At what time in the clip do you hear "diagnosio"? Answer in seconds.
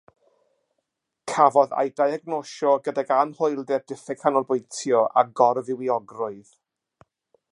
2.01-2.71